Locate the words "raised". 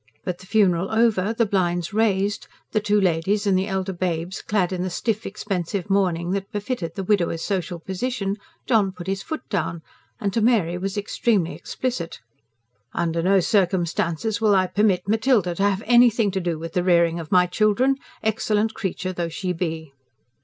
1.93-2.47